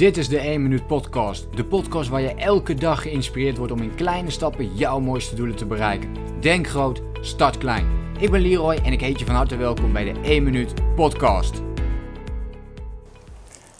Dit 0.00 0.16
is 0.16 0.28
de 0.28 0.38
1 0.38 0.62
Minuut 0.62 0.86
Podcast. 0.86 1.46
De 1.54 1.64
podcast 1.64 2.08
waar 2.08 2.20
je 2.20 2.34
elke 2.34 2.74
dag 2.74 3.02
geïnspireerd 3.02 3.56
wordt 3.56 3.72
om 3.72 3.82
in 3.82 3.94
kleine 3.94 4.30
stappen 4.30 4.74
jouw 4.74 5.00
mooiste 5.00 5.34
doelen 5.34 5.56
te 5.56 5.66
bereiken. 5.66 6.08
Denk 6.40 6.68
groot, 6.68 7.02
start 7.20 7.58
klein. 7.58 7.86
Ik 8.18 8.30
ben 8.30 8.40
Leroy 8.40 8.78
en 8.84 8.92
ik 8.92 9.00
heet 9.00 9.18
je 9.18 9.24
van 9.24 9.34
harte 9.34 9.56
welkom 9.56 9.92
bij 9.92 10.12
de 10.12 10.20
1 10.22 10.42
Minuut 10.42 10.74
Podcast. 10.94 11.62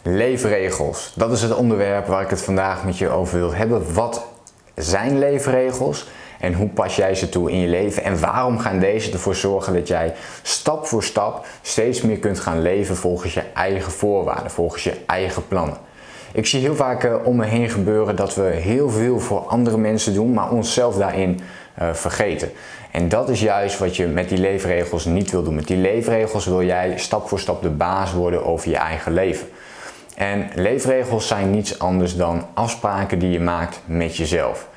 Leefregels, 0.03 1.13
dat 1.17 1.33
is 1.33 1.43
het 1.43 1.55
onderwerp 1.55 2.07
waar 2.07 2.23
ik 2.23 2.31
het 2.31 2.43
vandaag 2.43 2.85
met 2.85 2.99
je 2.99 3.09
over 3.09 3.39
wil 3.39 3.55
hebben. 3.55 3.95
Wat 3.95 4.27
zijn 4.75 5.19
leefregels 5.19 6.07
en 6.41 6.55
hoe 6.55 6.69
pas 6.69 6.97
jij 6.97 7.15
ze 7.15 7.29
toe 7.29 7.51
in 7.51 7.59
je 7.59 7.69
leven 7.69 8.03
en 8.03 8.21
waarom 8.21 8.59
gaan 8.59 8.79
deze 8.79 9.13
ervoor 9.13 9.35
zorgen 9.35 9.73
dat 9.73 9.89
jij 9.89 10.15
stap 10.43 10.87
voor 10.87 11.03
stap 11.03 11.47
steeds 11.63 12.01
meer 12.01 12.19
kunt 12.19 12.41
gaan 12.41 12.63
leven 12.63 12.97
volgens 12.97 13.35
je 13.35 13.43
eigen 13.55 13.93
voorwaarden, 13.93 14.51
volgens 14.51 14.85
je 14.85 14.97
eigen 15.07 15.49
plannen. 15.49 15.89
Ik 16.33 16.47
zie 16.47 16.61
heel 16.61 16.75
vaak 16.75 17.05
uh, 17.05 17.15
om 17.25 17.37
me 17.37 17.45
heen 17.45 17.71
gebeuren 17.71 18.17
dat 18.17 18.35
we 18.35 18.43
heel 18.43 18.91
veel 18.91 19.19
voor 19.19 19.39
andere 19.39 19.79
mensen 19.79 20.15
doen, 20.15 20.33
maar 20.33 20.51
onszelf 20.51 20.97
daarin 20.97 21.41
uh, 21.83 21.93
vergeten. 21.93 22.51
En 22.91 23.09
dat 23.09 23.29
is 23.29 23.41
juist 23.41 23.79
wat 23.79 23.97
je 23.97 24.07
met 24.07 24.29
die 24.29 24.39
leefregels 24.39 25.05
niet 25.05 25.31
wil 25.31 25.43
doen. 25.43 25.55
Met 25.55 25.67
die 25.67 25.77
leefregels 25.77 26.47
wil 26.47 26.63
jij 26.63 26.99
stap 26.99 27.29
voor 27.29 27.41
stap 27.41 27.63
de 27.63 27.71
baas 27.71 28.13
worden 28.13 28.45
over 28.45 28.71
je 28.71 28.77
eigen 28.77 29.13
leven. 29.13 29.49
En 30.17 30.49
leefregels 30.55 31.27
zijn 31.27 31.51
niets 31.51 31.79
anders 31.79 32.17
dan 32.17 32.47
afspraken 32.55 33.19
die 33.19 33.31
je 33.31 33.41
maakt 33.41 33.81
met 33.85 34.17
jezelf. 34.17 34.69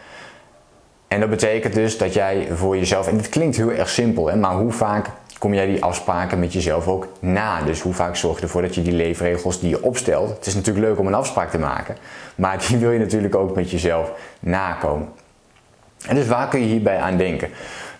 En 1.08 1.20
dat 1.20 1.30
betekent 1.30 1.74
dus 1.74 1.98
dat 1.98 2.14
jij 2.14 2.48
voor 2.54 2.78
jezelf, 2.78 3.08
en 3.08 3.18
dit 3.18 3.30
klinkt 3.30 3.56
heel 3.56 3.72
erg 3.72 3.90
simpel, 3.90 4.28
hè, 4.30 4.36
maar 4.36 4.56
hoe 4.56 4.72
vaak 4.72 5.10
kom 5.44 5.54
jij 5.54 5.66
die 5.66 5.84
afspraken 5.84 6.40
met 6.40 6.54
jezelf 6.54 6.88
ook 6.88 7.08
na? 7.20 7.62
Dus 7.62 7.82
hoe 7.82 7.94
vaak 7.94 8.16
zorg 8.16 8.38
je 8.38 8.44
ervoor 8.44 8.62
dat 8.62 8.76
je 8.76 8.82
die 8.82 8.94
leefregels 8.94 9.60
die 9.60 9.70
je 9.70 9.84
opstelt, 9.84 10.30
het 10.30 10.46
is 10.46 10.56
natuurlijk 10.56 10.86
leuk 10.86 11.00
om 11.00 11.08
een 11.08 11.14
afspraak 11.14 11.50
te 11.50 11.60
maken, 11.60 11.96
maar 12.36 12.66
die 12.68 12.78
wil 12.78 12.92
je 12.92 13.00
natuurlijk 13.00 13.36
ook 13.36 13.56
met 13.56 13.72
jezelf 13.72 14.12
nakomen. 14.40 15.08
En 16.08 16.16
dus 16.16 16.28
waar 16.28 16.48
kun 16.48 16.60
je 16.60 16.66
hierbij 16.66 16.98
aan 16.98 17.18
denken? 17.18 17.50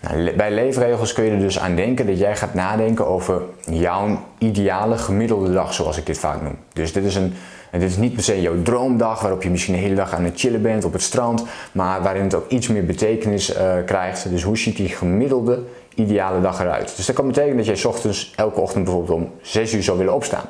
Nou, 0.00 0.32
bij 0.32 0.50
leefregels 0.50 1.12
kun 1.12 1.24
je 1.24 1.30
er 1.30 1.38
dus 1.38 1.58
aan 1.58 1.74
denken 1.74 2.06
dat 2.06 2.18
jij 2.18 2.36
gaat 2.36 2.54
nadenken 2.54 3.06
over 3.06 3.42
jouw 3.70 4.18
ideale 4.38 4.98
gemiddelde 4.98 5.52
dag, 5.52 5.74
zoals 5.74 5.98
ik 5.98 6.06
dit 6.06 6.18
vaak 6.18 6.42
noem. 6.42 6.56
Dus 6.72 6.92
dit 6.92 7.04
is, 7.04 7.14
een, 7.14 7.34
dit 7.70 7.82
is 7.82 7.96
niet 7.96 8.14
per 8.14 8.22
se 8.22 8.40
jouw 8.40 8.62
droomdag, 8.62 9.20
waarop 9.20 9.42
je 9.42 9.50
misschien 9.50 9.74
de 9.74 9.80
hele 9.80 9.94
dag 9.94 10.14
aan 10.14 10.24
het 10.24 10.40
chillen 10.40 10.62
bent 10.62 10.84
op 10.84 10.92
het 10.92 11.02
strand, 11.02 11.44
maar 11.72 12.02
waarin 12.02 12.22
het 12.22 12.34
ook 12.34 12.48
iets 12.48 12.68
meer 12.68 12.84
betekenis 12.84 13.56
uh, 13.56 13.72
krijgt. 13.86 14.30
Dus 14.30 14.42
hoe 14.42 14.58
ziet 14.58 14.76
die 14.76 14.88
gemiddelde 14.88 15.62
ideale 15.94 16.40
dag 16.40 16.60
eruit? 16.60 16.96
Dus 16.96 17.06
dat 17.06 17.16
kan 17.16 17.26
betekenen 17.26 17.56
dat 17.56 17.66
jij 17.66 17.90
ochtends 17.90 18.32
elke 18.36 18.60
ochtend 18.60 18.84
bijvoorbeeld 18.84 19.18
om 19.20 19.32
6 19.42 19.72
uur 19.72 19.82
zou 19.82 19.98
willen 19.98 20.14
opstaan. 20.14 20.44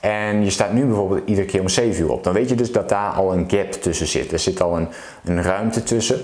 En 0.00 0.44
je 0.44 0.50
staat 0.50 0.72
nu 0.72 0.84
bijvoorbeeld 0.84 1.28
iedere 1.28 1.46
keer 1.46 1.60
om 1.60 1.68
7 1.68 2.02
uur 2.02 2.10
op. 2.10 2.24
Dan 2.24 2.32
weet 2.32 2.48
je 2.48 2.54
dus 2.54 2.72
dat 2.72 2.88
daar 2.88 3.12
al 3.12 3.32
een 3.32 3.50
gap 3.50 3.72
tussen 3.72 4.06
zit. 4.06 4.32
Er 4.32 4.38
zit 4.38 4.62
al 4.62 4.76
een, 4.76 4.88
een 5.24 5.42
ruimte 5.42 5.82
tussen. 5.82 6.20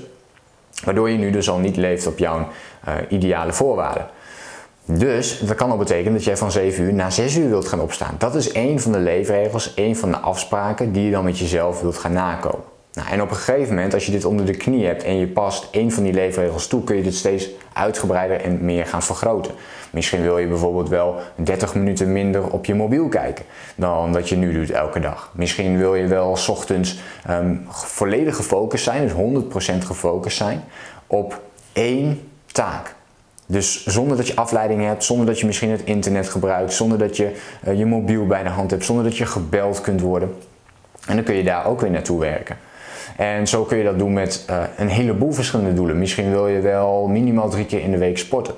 Waardoor 0.85 1.11
je 1.11 1.19
nu 1.19 1.31
dus 1.31 1.51
al 1.51 1.59
niet 1.59 1.77
leeft 1.77 2.07
op 2.07 2.19
jouw 2.19 2.39
uh, 2.39 2.95
ideale 3.09 3.53
voorwaarden. 3.53 4.09
Dus 4.85 5.39
dat 5.39 5.57
kan 5.57 5.71
al 5.71 5.77
betekenen 5.77 6.13
dat 6.13 6.25
jij 6.25 6.37
van 6.37 6.53
7 6.53 6.85
uur 6.85 6.95
naar 6.95 7.13
6 7.13 7.37
uur 7.37 7.49
wilt 7.49 7.69
gaan 7.69 7.81
opstaan. 7.81 8.15
Dat 8.19 8.35
is 8.35 8.53
één 8.53 8.81
van 8.81 8.93
de 8.93 8.99
leefregels, 8.99 9.75
één 9.75 9.97
van 9.97 10.11
de 10.11 10.19
afspraken 10.19 10.93
die 10.93 11.05
je 11.05 11.11
dan 11.11 11.25
met 11.25 11.39
jezelf 11.39 11.81
wilt 11.81 11.99
gaan 11.99 12.13
nakomen. 12.13 12.65
Nou, 12.93 13.09
en 13.09 13.23
op 13.23 13.31
een 13.31 13.37
gegeven 13.37 13.75
moment, 13.75 13.95
als 13.95 14.07
je 14.07 14.13
dit 14.13 14.25
onder 14.25 14.47
de 14.47 14.57
knie 14.57 14.87
hebt 14.87 15.03
en 15.03 15.17
je 15.17 15.27
past 15.27 15.69
één 15.71 15.93
van 15.93 16.03
die 16.03 16.13
leefregels 16.13 16.67
toe, 16.67 16.85
kun 16.85 16.97
je 16.97 17.03
dit 17.03 17.15
steeds 17.15 17.49
uitgebreider 17.73 18.41
en 18.41 18.65
meer 18.65 18.87
gaan 18.87 19.03
vergroten. 19.03 19.53
Misschien 19.91 20.23
wil 20.23 20.39
je 20.39 20.47
bijvoorbeeld 20.47 20.89
wel 20.89 21.17
30 21.35 21.75
minuten 21.75 22.13
minder 22.13 22.51
op 22.51 22.65
je 22.65 22.75
mobiel 22.75 23.09
kijken 23.09 23.45
dan 23.75 24.13
dat 24.13 24.29
je 24.29 24.37
nu 24.37 24.53
doet 24.53 24.71
elke 24.71 25.01
dag. 25.01 25.31
Misschien 25.35 25.79
wil 25.79 25.95
je 25.95 26.07
wel 26.07 26.37
s 26.37 26.49
ochtends 26.49 26.99
um, 27.31 27.67
volledig 27.69 28.37
gefocust 28.37 28.85
zijn, 28.85 29.03
dus 29.03 29.43
100% 29.73 29.79
gefocust 29.79 30.37
zijn 30.37 30.65
op 31.07 31.41
één 31.73 32.29
taak. 32.53 32.95
Dus 33.47 33.87
zonder 33.87 34.17
dat 34.17 34.27
je 34.27 34.37
afleiding 34.37 34.85
hebt, 34.85 35.05
zonder 35.05 35.27
dat 35.27 35.41
je 35.41 35.47
misschien 35.47 35.71
het 35.71 35.85
internet 35.85 36.29
gebruikt, 36.29 36.73
zonder 36.73 36.99
dat 36.99 37.17
je 37.17 37.37
uh, 37.69 37.79
je 37.79 37.87
mobiel 37.87 38.27
bij 38.27 38.43
de 38.43 38.49
hand 38.49 38.71
hebt, 38.71 38.85
zonder 38.85 39.05
dat 39.05 39.17
je 39.17 39.27
gebeld 39.27 39.81
kunt 39.81 40.01
worden. 40.01 40.35
En 41.07 41.15
dan 41.15 41.25
kun 41.25 41.35
je 41.35 41.45
daar 41.45 41.67
ook 41.67 41.81
weer 41.81 41.91
naartoe 41.91 42.21
werken. 42.21 42.57
En 43.17 43.49
zo 43.49 43.63
kun 43.63 43.79
je 43.79 43.85
dat 43.85 43.99
doen 43.99 44.13
met 44.13 44.45
uh, 44.51 44.63
een 44.77 44.89
heleboel 44.89 45.33
verschillende 45.33 45.75
doelen. 45.75 45.99
Misschien 45.99 46.31
wil 46.31 46.49
je 46.49 46.61
wel 46.61 47.07
minimaal 47.07 47.49
drie 47.49 47.67
keer 47.67 47.81
in 47.81 47.91
de 47.91 47.99
week 47.99 48.19
sporten. 48.19 48.55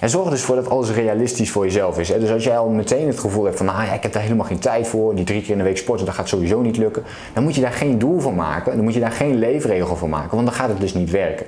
En 0.00 0.10
zorg 0.10 0.24
er 0.24 0.30
dus 0.30 0.42
voor 0.42 0.56
dat 0.56 0.70
alles 0.70 0.90
realistisch 0.90 1.50
voor 1.50 1.64
jezelf 1.64 1.98
is. 1.98 2.08
Dus 2.08 2.30
als 2.30 2.44
jij 2.44 2.58
al 2.58 2.68
meteen 2.68 3.06
het 3.06 3.18
gevoel 3.18 3.44
hebt 3.44 3.56
van, 3.56 3.66
nou 3.66 3.84
ja, 3.84 3.92
ik 3.92 4.02
heb 4.02 4.12
daar 4.12 4.22
helemaal 4.22 4.46
geen 4.46 4.58
tijd 4.58 4.86
voor, 4.86 5.14
die 5.14 5.24
drie 5.24 5.42
keer 5.42 5.50
in 5.50 5.58
de 5.58 5.64
week 5.64 5.76
sporten, 5.76 6.06
dat 6.06 6.14
gaat 6.14 6.28
sowieso 6.28 6.60
niet 6.60 6.76
lukken. 6.76 7.02
Dan 7.32 7.42
moet 7.42 7.54
je 7.54 7.60
daar 7.60 7.72
geen 7.72 7.98
doel 7.98 8.20
van 8.20 8.34
maken, 8.34 8.74
dan 8.76 8.84
moet 8.84 8.94
je 8.94 9.00
daar 9.00 9.12
geen 9.12 9.38
leefregel 9.38 9.96
van 9.96 10.08
maken, 10.08 10.30
want 10.30 10.46
dan 10.46 10.56
gaat 10.56 10.68
het 10.68 10.80
dus 10.80 10.94
niet 10.94 11.10
werken. 11.10 11.46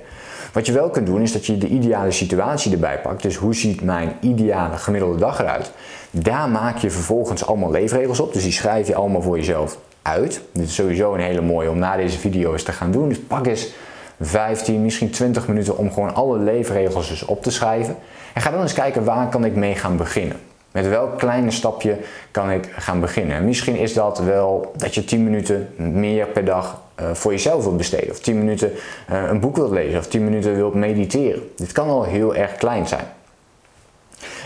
Wat 0.53 0.67
je 0.67 0.73
wel 0.73 0.91
kunt 0.91 1.07
doen 1.07 1.23
is 1.23 1.33
dat 1.33 1.47
je 1.47 1.59
de 1.59 1.69
ideale 1.69 2.11
situatie 2.11 2.73
erbij 2.73 3.01
pakt. 3.01 3.23
Dus 3.23 3.37
hoe 3.37 3.55
ziet 3.55 3.83
mijn 3.83 4.13
ideale 4.21 4.77
gemiddelde 4.77 5.19
dag 5.19 5.41
eruit? 5.41 5.73
Daar 6.11 6.49
maak 6.49 6.77
je 6.77 6.91
vervolgens 6.91 7.47
allemaal 7.47 7.71
leefregels 7.71 8.21
op. 8.21 8.33
Dus 8.33 8.43
die 8.43 8.53
schrijf 8.53 8.87
je 8.87 8.95
allemaal 8.95 9.23
voor 9.23 9.37
jezelf 9.37 9.79
uit. 10.05 10.41
Dit 10.53 10.67
is 10.67 10.75
sowieso 10.75 11.15
een 11.15 11.21
hele 11.21 11.41
mooie 11.41 11.71
om 11.71 11.79
na 11.79 11.97
deze 11.97 12.19
video 12.19 12.53
eens 12.53 12.63
te 12.63 12.73
gaan 12.73 12.91
doen. 12.91 13.09
Dus 13.09 13.21
pak 13.21 13.47
eens 13.47 13.75
15, 14.21 14.83
misschien 14.83 15.11
20 15.11 15.49
minuten 15.49 15.77
om 15.79 15.93
gewoon 15.93 16.15
alle 16.15 16.39
leefregels 16.39 17.09
dus 17.09 17.25
op 17.25 17.43
te 17.43 17.51
schrijven. 17.51 17.97
En 18.35 18.43
ga 18.43 18.51
dan 18.51 18.61
eens 18.61 18.73
kijken 18.73 19.05
waar 19.05 19.29
kan 19.29 19.45
ik 19.45 19.55
mee 19.55 19.75
gaan 19.75 19.97
beginnen. 19.97 20.37
Met 20.71 20.89
welk 20.89 21.19
kleine 21.19 21.51
stapje 21.51 21.97
kan 22.31 22.51
ik 22.51 22.69
gaan 22.77 23.01
beginnen? 23.01 23.37
En 23.37 23.45
misschien 23.45 23.77
is 23.77 23.95
dat 23.95 24.19
wel 24.19 24.73
dat 24.77 24.95
je 24.95 25.05
10 25.05 25.25
minuten 25.25 25.69
meer 25.77 26.27
per 26.27 26.45
dag 26.45 26.81
uh, 27.01 27.11
voor 27.13 27.33
jezelf 27.33 27.63
wilt 27.63 27.77
besteden. 27.77 28.11
Of 28.11 28.19
10 28.19 28.39
minuten 28.39 28.73
uh, 29.11 29.23
een 29.29 29.41
boek 29.41 29.57
wilt 29.57 29.71
lezen. 29.71 29.99
Of 29.99 30.07
10 30.07 30.25
minuten 30.25 30.55
wilt 30.55 30.75
mediteren. 30.75 31.51
Dit 31.57 31.73
kan 31.73 31.89
al 31.89 32.03
heel 32.05 32.35
erg 32.35 32.55
klein 32.55 32.87
zijn. 32.87 33.05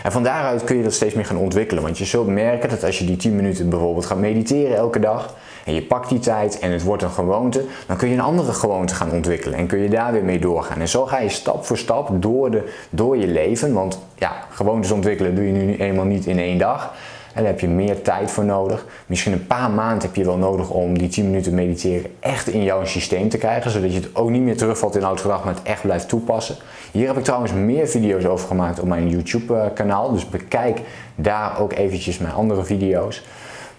En 0.03 0.11
van 0.11 0.23
daaruit 0.23 0.63
kun 0.63 0.77
je 0.77 0.83
dat 0.83 0.93
steeds 0.93 1.13
meer 1.13 1.25
gaan 1.25 1.37
ontwikkelen. 1.37 1.83
Want 1.83 1.97
je 1.97 2.05
zult 2.05 2.27
merken 2.27 2.69
dat 2.69 2.83
als 2.83 2.99
je 2.99 3.05
die 3.05 3.17
10 3.17 3.35
minuten 3.35 3.69
bijvoorbeeld 3.69 4.05
gaat 4.05 4.17
mediteren 4.17 4.77
elke 4.77 4.99
dag. 4.99 5.35
En 5.65 5.73
je 5.73 5.81
pakt 5.81 6.09
die 6.09 6.19
tijd 6.19 6.59
en 6.59 6.71
het 6.71 6.83
wordt 6.83 7.03
een 7.03 7.09
gewoonte. 7.09 7.65
Dan 7.87 7.97
kun 7.97 8.07
je 8.07 8.13
een 8.13 8.21
andere 8.21 8.53
gewoonte 8.53 8.95
gaan 8.95 9.11
ontwikkelen. 9.11 9.57
En 9.57 9.67
kun 9.67 9.79
je 9.79 9.89
daar 9.89 10.11
weer 10.11 10.23
mee 10.23 10.39
doorgaan. 10.39 10.79
En 10.79 10.87
zo 10.87 11.05
ga 11.05 11.19
je 11.19 11.29
stap 11.29 11.65
voor 11.65 11.77
stap 11.77 12.21
door, 12.21 12.51
de, 12.51 12.73
door 12.89 13.17
je 13.17 13.27
leven. 13.27 13.73
Want 13.73 13.99
ja, 14.15 14.31
gewoontes 14.49 14.91
ontwikkelen 14.91 15.35
doe 15.35 15.45
je 15.45 15.51
nu 15.51 15.75
eenmaal 15.75 16.05
niet 16.05 16.25
in 16.25 16.39
één 16.39 16.57
dag. 16.57 16.93
En 17.33 17.43
daar 17.43 17.51
heb 17.53 17.59
je 17.59 17.67
meer 17.67 18.01
tijd 18.01 18.31
voor 18.31 18.45
nodig. 18.45 18.85
Misschien 19.05 19.33
een 19.33 19.47
paar 19.47 19.71
maanden 19.71 20.01
heb 20.01 20.15
je 20.15 20.25
wel 20.25 20.37
nodig 20.37 20.69
om 20.69 20.97
die 20.97 21.07
10 21.07 21.25
minuten 21.25 21.53
mediteren 21.53 22.11
echt 22.19 22.47
in 22.47 22.63
jouw 22.63 22.85
systeem 22.85 23.29
te 23.29 23.37
krijgen. 23.37 23.71
Zodat 23.71 23.93
je 23.93 23.99
het 23.99 24.15
ook 24.15 24.29
niet 24.29 24.41
meer 24.41 24.57
terugvalt 24.57 24.95
in 24.95 25.03
oud 25.03 25.21
gedrag, 25.21 25.43
maar 25.43 25.53
het 25.53 25.63
echt 25.63 25.81
blijft 25.81 26.09
toepassen. 26.09 26.55
Hier 26.91 27.07
heb 27.07 27.17
ik 27.17 27.23
trouwens 27.23 27.53
meer 27.53 27.87
video's 27.87 28.25
over 28.25 28.47
gemaakt 28.47 28.79
op 28.79 28.87
mijn 28.87 29.09
YouTube 29.09 29.71
kanaal. 29.73 30.11
Dus 30.11 30.29
bekijk 30.29 30.81
daar 31.15 31.59
ook 31.59 31.73
eventjes 31.73 32.17
mijn 32.17 32.33
andere 32.33 32.63
video's. 32.63 33.23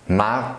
Maar 0.06 0.54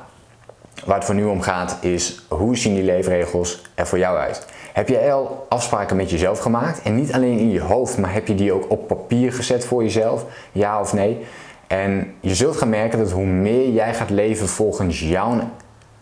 waar 0.85 0.95
het 0.95 1.05
voor 1.05 1.15
nu 1.15 1.25
om 1.25 1.41
gaat 1.41 1.77
is 1.81 2.25
hoe 2.27 2.57
zien 2.57 2.73
die 2.73 2.83
leefregels 2.83 3.61
er 3.75 3.87
voor 3.87 3.97
jou 3.97 4.17
uit? 4.17 4.45
Heb 4.73 4.87
je 4.87 5.11
al 5.11 5.45
afspraken 5.49 5.95
met 5.95 6.09
jezelf 6.09 6.39
gemaakt? 6.39 6.81
En 6.81 6.95
niet 6.95 7.13
alleen 7.13 7.37
in 7.37 7.51
je 7.51 7.61
hoofd, 7.61 7.97
maar 7.97 8.13
heb 8.13 8.27
je 8.27 8.35
die 8.35 8.53
ook 8.53 8.71
op 8.71 8.87
papier 8.87 9.33
gezet 9.33 9.65
voor 9.65 9.83
jezelf? 9.83 10.25
Ja 10.51 10.79
of 10.79 10.93
nee? 10.93 11.25
En 11.67 12.13
je 12.19 12.35
zult 12.35 12.57
gaan 12.57 12.69
merken 12.69 12.99
dat 12.99 13.11
hoe 13.11 13.25
meer 13.25 13.69
jij 13.69 13.93
gaat 13.93 14.09
leven 14.09 14.47
volgens 14.47 14.99
jouw 14.99 15.39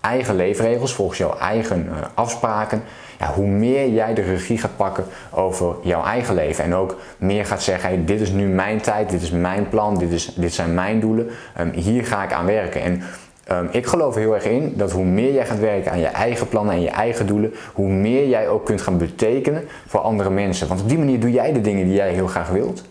eigen 0.01 0.35
leefregels, 0.35 0.93
volgens 0.93 1.17
jouw 1.17 1.37
eigen 1.37 1.85
uh, 1.85 1.95
afspraken, 2.13 2.83
ja, 3.19 3.33
hoe 3.33 3.47
meer 3.47 3.89
jij 3.89 4.13
de 4.13 4.21
regie 4.21 4.57
gaat 4.57 4.75
pakken 4.77 5.05
over 5.31 5.75
jouw 5.83 6.03
eigen 6.03 6.35
leven. 6.35 6.63
En 6.63 6.75
ook 6.75 6.97
meer 7.17 7.45
gaat 7.45 7.63
zeggen, 7.63 8.05
dit 8.05 8.21
is 8.21 8.31
nu 8.31 8.47
mijn 8.47 8.81
tijd, 8.81 9.09
dit 9.09 9.21
is 9.21 9.31
mijn 9.31 9.69
plan, 9.69 9.97
dit, 9.97 10.11
is, 10.11 10.25
dit 10.25 10.53
zijn 10.53 10.73
mijn 10.73 10.99
doelen, 10.99 11.29
um, 11.59 11.71
hier 11.71 12.05
ga 12.05 12.23
ik 12.23 12.33
aan 12.33 12.45
werken. 12.45 12.81
En 12.81 13.03
um, 13.51 13.67
ik 13.71 13.85
geloof 13.85 14.15
heel 14.15 14.33
erg 14.33 14.45
in 14.45 14.73
dat 14.75 14.91
hoe 14.91 15.05
meer 15.05 15.33
jij 15.33 15.45
gaat 15.45 15.59
werken 15.59 15.91
aan 15.91 15.99
je 15.99 16.05
eigen 16.05 16.47
plannen 16.47 16.73
en 16.75 16.81
je 16.81 16.89
eigen 16.89 17.27
doelen, 17.27 17.53
hoe 17.73 17.89
meer 17.89 18.27
jij 18.27 18.49
ook 18.49 18.65
kunt 18.65 18.81
gaan 18.81 18.97
betekenen 18.97 19.67
voor 19.87 19.99
andere 19.99 20.29
mensen. 20.29 20.67
Want 20.67 20.81
op 20.81 20.89
die 20.89 20.97
manier 20.97 21.19
doe 21.19 21.31
jij 21.31 21.53
de 21.53 21.61
dingen 21.61 21.85
die 21.85 21.95
jij 21.95 22.13
heel 22.13 22.27
graag 22.27 22.49
wilt. 22.49 22.83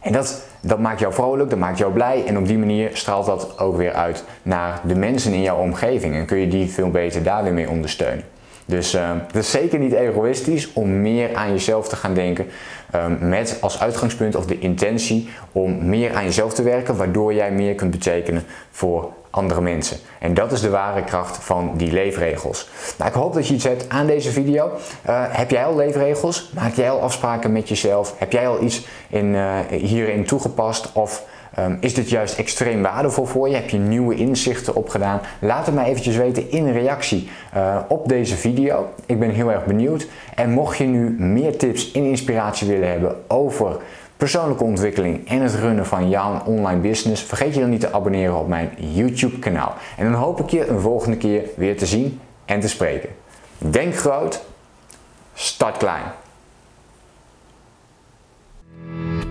En 0.00 0.12
dat, 0.12 0.42
dat 0.60 0.78
maakt 0.78 1.00
jou 1.00 1.12
vrolijk, 1.12 1.50
dat 1.50 1.58
maakt 1.58 1.78
jou 1.78 1.92
blij 1.92 2.24
en 2.26 2.38
op 2.38 2.46
die 2.46 2.58
manier 2.58 2.90
straalt 2.92 3.26
dat 3.26 3.58
ook 3.58 3.76
weer 3.76 3.92
uit 3.92 4.24
naar 4.42 4.80
de 4.84 4.94
mensen 4.94 5.32
in 5.32 5.42
jouw 5.42 5.58
omgeving 5.58 6.14
en 6.14 6.26
kun 6.26 6.38
je 6.38 6.48
die 6.48 6.70
veel 6.70 6.90
beter 6.90 7.22
daar 7.22 7.42
weer 7.42 7.52
mee 7.52 7.70
ondersteunen. 7.70 8.24
Dus 8.68 8.94
uh, 8.94 9.10
het 9.26 9.36
is 9.36 9.50
zeker 9.50 9.78
niet 9.78 9.92
egoïstisch 9.92 10.72
om 10.72 11.00
meer 11.00 11.34
aan 11.34 11.50
jezelf 11.50 11.88
te 11.88 11.96
gaan 11.96 12.14
denken 12.14 12.46
um, 12.94 13.28
met 13.28 13.58
als 13.60 13.80
uitgangspunt 13.80 14.34
of 14.34 14.46
de 14.46 14.58
intentie 14.58 15.28
om 15.52 15.88
meer 15.88 16.14
aan 16.14 16.24
jezelf 16.24 16.54
te 16.54 16.62
werken, 16.62 16.96
waardoor 16.96 17.34
jij 17.34 17.52
meer 17.52 17.74
kunt 17.74 17.90
betekenen 17.90 18.44
voor 18.70 19.12
andere 19.30 19.60
mensen. 19.60 19.96
En 20.18 20.34
dat 20.34 20.52
is 20.52 20.60
de 20.60 20.70
ware 20.70 21.04
kracht 21.04 21.36
van 21.36 21.72
die 21.76 21.92
leefregels. 21.92 22.68
Nou, 22.98 23.10
ik 23.10 23.16
hoop 23.16 23.34
dat 23.34 23.48
je 23.48 23.54
iets 23.54 23.64
hebt 23.64 23.88
aan 23.88 24.06
deze 24.06 24.30
video. 24.30 24.66
Uh, 24.66 25.24
heb 25.28 25.50
jij 25.50 25.64
al 25.64 25.76
leefregels? 25.76 26.50
Maak 26.54 26.74
jij 26.74 26.90
al 26.90 27.00
afspraken 27.00 27.52
met 27.52 27.68
jezelf? 27.68 28.14
Heb 28.18 28.32
jij 28.32 28.48
al 28.48 28.62
iets 28.62 28.86
in, 29.08 29.26
uh, 29.26 29.58
hierin 29.70 30.24
toegepast? 30.24 30.92
Of 30.92 31.24
Ehm, 31.54 31.76
is 31.80 31.94
dit 31.94 32.10
juist 32.10 32.38
extreem 32.38 32.82
waardevol 32.82 33.24
voor 33.24 33.48
je? 33.48 33.54
Heb 33.54 33.70
je 33.70 33.78
nieuwe 33.78 34.14
inzichten 34.14 34.74
opgedaan? 34.74 35.20
Laat 35.38 35.66
het 35.66 35.74
mij 35.74 35.84
eventjes 35.84 36.16
weten 36.16 36.50
in 36.50 36.72
reactie 36.72 37.28
uh, 37.56 37.76
op 37.88 38.08
deze 38.08 38.36
video. 38.36 38.92
Ik 39.06 39.18
ben 39.18 39.30
heel 39.30 39.52
erg 39.52 39.64
benieuwd. 39.64 40.06
En 40.34 40.50
mocht 40.50 40.78
je 40.78 40.84
nu 40.84 41.10
meer 41.18 41.56
tips 41.56 41.92
en 41.92 42.04
inspiratie 42.04 42.68
willen 42.68 42.90
hebben 42.90 43.16
over 43.26 43.76
persoonlijke 44.16 44.64
ontwikkeling 44.64 45.28
en 45.28 45.40
het 45.40 45.54
runnen 45.54 45.86
van 45.86 46.08
jouw 46.08 46.42
online 46.44 46.80
business, 46.80 47.22
vergeet 47.22 47.54
je 47.54 47.60
dan 47.60 47.70
niet 47.70 47.80
te 47.80 47.92
abonneren 47.92 48.38
op 48.38 48.48
mijn 48.48 48.70
YouTube 48.76 49.38
kanaal. 49.38 49.74
En 49.96 50.04
dan 50.04 50.20
hoop 50.20 50.40
ik 50.40 50.50
je 50.50 50.66
een 50.66 50.80
volgende 50.80 51.16
keer 51.16 51.42
weer 51.56 51.76
te 51.76 51.86
zien 51.86 52.20
en 52.44 52.60
te 52.60 52.68
spreken. 52.68 53.08
Denk 53.58 53.94
groot, 53.94 54.44
start 55.34 55.76
klein. 55.76 56.02